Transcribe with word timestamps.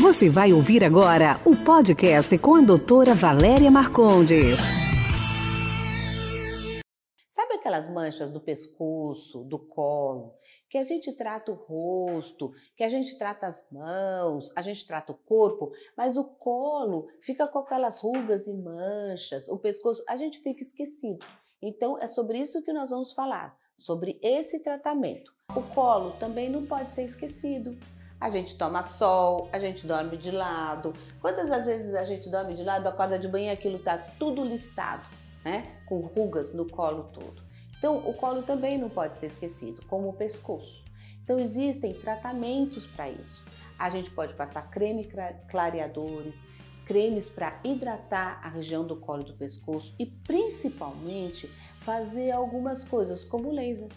Você 0.00 0.30
vai 0.30 0.52
ouvir 0.52 0.84
agora 0.84 1.40
o 1.44 1.56
podcast 1.56 2.38
com 2.38 2.54
a 2.54 2.60
doutora 2.60 3.14
Valéria 3.14 3.68
Marcondes. 3.68 4.60
Sabe 7.34 7.54
aquelas 7.54 7.90
manchas 7.90 8.30
do 8.30 8.40
pescoço, 8.40 9.42
do 9.42 9.58
colo, 9.58 10.36
que 10.70 10.78
a 10.78 10.84
gente 10.84 11.12
trata 11.14 11.50
o 11.50 11.56
rosto, 11.56 12.52
que 12.76 12.84
a 12.84 12.88
gente 12.88 13.18
trata 13.18 13.48
as 13.48 13.66
mãos, 13.72 14.52
a 14.54 14.62
gente 14.62 14.86
trata 14.86 15.10
o 15.10 15.16
corpo, 15.16 15.72
mas 15.96 16.16
o 16.16 16.22
colo 16.22 17.08
fica 17.20 17.48
com 17.48 17.58
aquelas 17.58 18.00
rugas 18.00 18.46
e 18.46 18.54
manchas, 18.54 19.48
o 19.48 19.58
pescoço, 19.58 20.04
a 20.08 20.14
gente 20.14 20.38
fica 20.38 20.62
esquecido. 20.62 21.26
Então 21.60 21.98
é 21.98 22.06
sobre 22.06 22.38
isso 22.38 22.62
que 22.62 22.72
nós 22.72 22.90
vamos 22.90 23.12
falar, 23.12 23.58
sobre 23.76 24.20
esse 24.22 24.60
tratamento. 24.60 25.32
O 25.56 25.62
colo 25.74 26.12
também 26.20 26.48
não 26.48 26.64
pode 26.64 26.92
ser 26.92 27.02
esquecido. 27.02 27.76
A 28.20 28.30
gente 28.30 28.58
toma 28.58 28.82
sol, 28.82 29.48
a 29.52 29.60
gente 29.60 29.86
dorme 29.86 30.16
de 30.16 30.32
lado. 30.32 30.92
Quantas 31.20 31.48
das 31.48 31.66
vezes 31.66 31.94
a 31.94 32.02
gente 32.02 32.28
dorme 32.28 32.54
de 32.54 32.64
lado, 32.64 32.88
acorda 32.88 33.16
de 33.16 33.28
manhã, 33.28 33.52
aquilo 33.52 33.78
tá 33.78 33.96
tudo 34.18 34.44
listado, 34.44 35.06
né? 35.44 35.76
Com 35.86 36.00
rugas 36.00 36.52
no 36.52 36.68
colo 36.68 37.04
todo. 37.12 37.40
Então, 37.78 37.96
o 37.98 38.12
colo 38.12 38.42
também 38.42 38.76
não 38.76 38.90
pode 38.90 39.14
ser 39.14 39.26
esquecido, 39.26 39.82
como 39.86 40.08
o 40.08 40.12
pescoço. 40.12 40.84
Então, 41.22 41.38
existem 41.38 41.94
tratamentos 41.94 42.84
para 42.86 43.08
isso. 43.08 43.44
A 43.78 43.88
gente 43.88 44.10
pode 44.10 44.34
passar 44.34 44.68
creme 44.68 45.08
clareadores, 45.48 46.42
cremes 46.84 47.28
para 47.28 47.60
hidratar 47.62 48.40
a 48.42 48.48
região 48.48 48.84
do 48.84 48.96
colo 48.96 49.22
do 49.22 49.34
pescoço 49.34 49.94
e 49.96 50.06
principalmente 50.06 51.48
fazer 51.80 52.32
algumas 52.32 52.82
coisas 52.82 53.24
como 53.24 53.52
laser. 53.52 53.88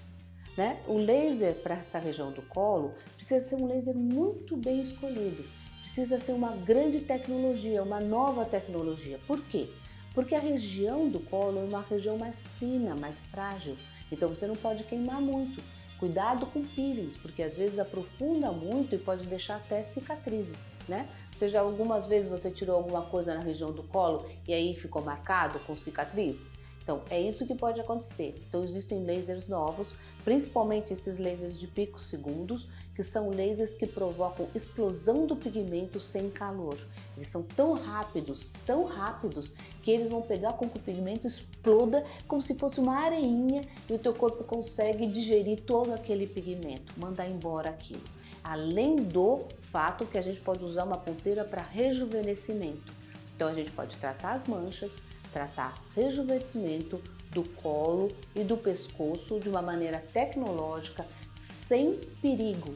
Né? 0.58 0.82
O 0.86 0.98
laser 0.98 1.55
para 1.55 1.76
essa 1.76 1.98
região 1.98 2.32
do 2.32 2.41
colo 2.41 2.94
precisa 3.16 3.40
ser 3.48 3.55
um 3.55 3.68
laser 3.68 3.96
muito 3.96 4.58
bem 4.58 4.82
escolhido, 4.82 5.46
precisa 5.82 6.20
ser 6.20 6.34
uma 6.34 6.52
grande 6.52 7.00
tecnologia, 7.00 7.82
uma 7.82 8.02
nova 8.02 8.44
tecnologia. 8.44 9.18
Por 9.26 9.41
quê? 9.46 9.70
Porque 10.13 10.35
a 10.35 10.40
região 10.40 11.08
do 11.08 11.21
colo 11.21 11.60
é 11.60 11.63
uma 11.63 11.82
região 11.82 12.18
mais 12.18 12.46
fina, 12.60 12.93
mais 12.93 13.20
frágil, 13.20 13.77
então 14.12 14.27
você 14.27 14.46
não 14.46 14.55
pode 14.55 14.84
queimar 14.84 15.21
muito. 15.21 15.63
Cuidado 15.98 16.48
com 16.48 16.63
peelings, 16.63 17.15
porque 17.15 17.43
às 17.43 17.55
vezes 17.55 17.77
aprofunda 17.77 18.52
muito 18.52 18.96
e 18.96 18.98
pode 18.98 19.27
deixar 19.27 19.58
até 19.58 19.84
cicatrizes, 19.84 20.65
né? 20.90 21.08
Seja 21.36 21.60
algumas 21.60 22.08
vezes 22.08 22.30
você 22.30 22.49
tirou 22.49 22.76
alguma 22.76 23.04
coisa 23.04 23.36
na 23.36 23.40
região 23.40 23.71
do 23.71 23.84
colo 23.84 24.27
e 24.48 24.54
aí 24.54 24.76
ficou 24.76 25.02
marcado 25.04 25.60
com 25.60 25.76
cicatriz. 25.76 26.54
Então, 26.84 27.01
é 27.10 27.21
isso 27.21 27.46
que 27.46 27.55
pode 27.55 27.79
acontecer. 27.79 28.35
Então, 28.48 28.63
existem 28.63 29.05
lasers 29.05 29.48
novos, 29.48 29.93
principalmente 30.24 30.93
esses 30.93 31.18
lasers 31.18 31.57
de 31.57 31.68
picos 31.68 32.04
segundos, 32.04 32.68
que 32.96 33.04
são 33.04 33.29
lasers 33.29 33.76
que 33.76 33.87
provocam 33.87 34.48
explosão 34.54 35.26
do 35.26 35.35
pigmento 35.35 35.99
sem 35.99 36.29
calor. 36.29 36.77
Eles 37.15 37.29
são 37.29 37.43
tão 37.43 37.74
rápidos, 37.74 38.52
tão 38.65 38.85
rápidos, 38.85 39.52
que 39.82 39.91
eles 39.91 40.09
vão 40.09 40.21
pegar 40.21 40.54
com 40.54 40.70
que 40.70 40.77
o 40.77 40.82
pigmento 40.82 41.27
exploda 41.27 42.05
como 42.27 42.41
se 42.41 42.55
fosse 42.55 42.79
uma 42.79 42.98
areinha 42.98 43.68
e 43.90 43.93
o 43.93 43.99
teu 43.99 44.13
corpo 44.13 44.43
consegue 44.43 45.07
digerir 45.07 45.62
todo 45.62 45.93
aquele 45.93 46.27
pigmento, 46.27 46.93
mandar 46.99 47.27
embora 47.27 47.70
aquilo. 47.70 48.04
Além 48.43 48.96
do 48.96 49.46
fato 49.62 50.05
que 50.05 50.18
a 50.18 50.21
gente 50.21 50.41
pode 50.41 50.63
usar 50.63 50.84
uma 50.84 50.98
ponteira 50.98 51.46
para 51.46 51.62
rejuvenescimento. 51.62 52.93
Então 53.35 53.48
a 53.48 53.54
gente 53.54 53.71
pode 53.71 53.96
tratar 53.98 54.34
as 54.34 54.48
manchas, 54.48 54.99
tratar 55.32 55.82
rejuvenescimento 55.96 57.01
do 57.32 57.43
colo 57.43 58.12
e 58.35 58.43
do 58.43 58.57
pescoço 58.57 59.40
de 59.40 59.49
uma 59.49 59.62
maneira 59.62 60.04
tecnológica, 60.13 61.05
sem 61.35 61.96
perigo, 62.21 62.76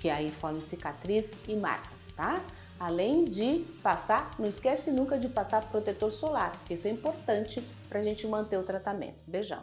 que 0.00 0.08
aí 0.08 0.30
forme 0.30 0.62
cicatriz 0.62 1.32
e 1.46 1.54
marcas, 1.54 2.12
tá? 2.16 2.40
Além 2.78 3.26
de 3.26 3.66
passar, 3.82 4.34
não 4.38 4.48
esquece 4.48 4.90
nunca 4.90 5.18
de 5.18 5.28
passar 5.28 5.68
protetor 5.70 6.10
solar, 6.10 6.52
porque 6.52 6.74
isso 6.74 6.88
é 6.88 6.90
importante 6.90 7.62
para 7.88 8.00
a 8.00 8.02
gente 8.02 8.26
manter 8.26 8.56
o 8.56 8.62
tratamento. 8.62 9.22
Beijão! 9.26 9.62